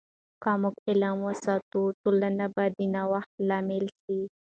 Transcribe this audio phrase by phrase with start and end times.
[0.43, 4.19] که موږ علم وساتو، ټولنه به د نوښت لامل سي.